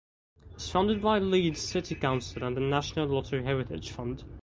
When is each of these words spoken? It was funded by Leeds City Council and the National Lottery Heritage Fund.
It 0.47 0.55
was 0.55 0.67
funded 0.67 0.99
by 0.99 1.19
Leeds 1.19 1.61
City 1.61 1.93
Council 1.93 2.43
and 2.43 2.57
the 2.57 2.61
National 2.61 3.05
Lottery 3.07 3.43
Heritage 3.43 3.91
Fund. 3.91 4.23